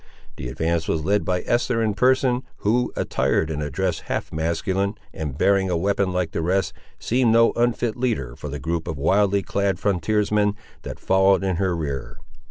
The 0.37 0.47
advance 0.47 0.87
was 0.87 1.05
led 1.05 1.23
by 1.23 1.43
Esther 1.45 1.83
in 1.83 1.93
person, 1.93 2.41
who, 2.65 2.91
attired 2.95 3.51
in 3.51 3.61
a 3.61 3.69
dress 3.69 3.99
half 4.09 4.33
masculine, 4.33 4.95
and 5.13 5.37
bearing 5.37 5.69
a 5.69 5.77
weapon 5.77 6.11
like 6.11 6.31
the 6.31 6.41
rest, 6.41 6.73
seemed 6.97 7.31
no 7.33 7.51
unfit 7.55 7.95
leader 7.95 8.35
for 8.35 8.49
the 8.49 8.57
group 8.57 8.87
of 8.87 8.97
wildly 8.97 9.43
clad 9.43 9.77
frontiermen, 9.77 10.55
that 10.81 10.99
followed 10.99 11.43
in 11.43 11.57
her 11.57 11.75
rear. 11.77 12.17